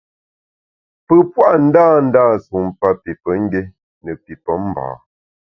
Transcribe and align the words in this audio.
Pe 1.05 1.15
pua’ 1.31 1.49
ndândâ 1.65 2.23
sumpa 2.45 2.87
pi 3.01 3.11
pemgbié 3.23 3.63
ne 4.03 4.11
pi 4.23 4.33
pemba. 4.43 4.85